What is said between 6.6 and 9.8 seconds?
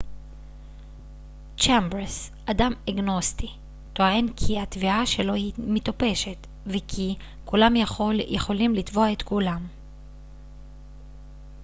וכי כולם יכולים לתבוע את כולם